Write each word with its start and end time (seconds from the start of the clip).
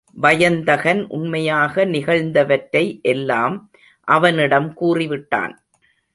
வயந்தகன் 0.13 1.01
உண்மையாக 1.07 1.85
நிகழ்ந்தவற்றை 1.85 3.01
எல்லாம் 3.01 3.55
அவனிடம் 4.07 4.73
கூறிவிட்டான். 4.81 5.53